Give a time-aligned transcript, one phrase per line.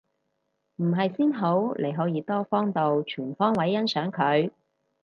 [0.77, 4.49] 唔係先好，你可以多方度全方位欣賞佢